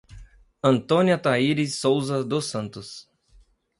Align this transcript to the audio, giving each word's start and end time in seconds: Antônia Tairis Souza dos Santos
Antônia 0.63 1.15
Tairis 1.15 1.75
Souza 1.75 2.23
dos 2.23 2.45
Santos 2.45 3.07